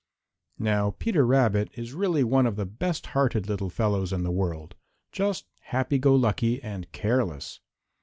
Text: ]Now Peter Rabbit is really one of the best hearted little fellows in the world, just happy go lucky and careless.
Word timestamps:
]Now 0.57 0.95
Peter 0.97 1.23
Rabbit 1.27 1.69
is 1.75 1.93
really 1.93 2.23
one 2.23 2.47
of 2.47 2.55
the 2.55 2.65
best 2.65 3.05
hearted 3.13 3.47
little 3.47 3.69
fellows 3.69 4.11
in 4.11 4.23
the 4.23 4.31
world, 4.31 4.73
just 5.11 5.45
happy 5.65 5.99
go 5.99 6.15
lucky 6.15 6.59
and 6.63 6.91
careless. 6.91 7.59